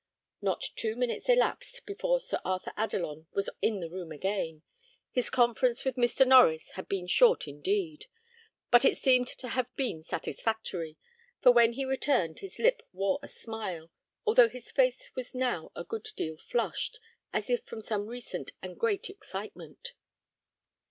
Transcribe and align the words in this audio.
Not 0.41 0.63
two 0.75 0.95
minutes 0.95 1.29
elapsed 1.29 1.85
before 1.85 2.19
Sir 2.19 2.41
Arthur 2.43 2.73
Adelon 2.75 3.27
was 3.33 3.51
in 3.61 3.81
the 3.81 3.87
room 3.91 4.11
again. 4.11 4.63
His 5.11 5.29
conference 5.29 5.85
with 5.85 5.95
Mr. 5.95 6.25
Norries 6.25 6.71
had 6.71 6.87
been 6.89 7.05
short 7.05 7.47
indeed; 7.47 8.07
but 8.71 8.83
it 8.83 8.97
seemed 8.97 9.27
to 9.27 9.49
have 9.49 9.67
been 9.75 10.03
satisfactory, 10.03 10.97
for 11.43 11.51
when 11.51 11.73
he 11.73 11.85
returned 11.85 12.39
his 12.39 12.57
lip 12.57 12.81
wore 12.91 13.19
a 13.21 13.27
smile, 13.27 13.91
although 14.25 14.49
his 14.49 14.71
face 14.71 15.11
was 15.15 15.35
now 15.35 15.71
a 15.75 15.83
good 15.83 16.07
deal 16.15 16.35
flushed, 16.35 16.99
as 17.31 17.47
if 17.47 17.63
from 17.65 17.79
some 17.81 18.07
recent 18.07 18.53
and 18.59 18.79
great 18.79 19.07
excitement. 19.07 19.93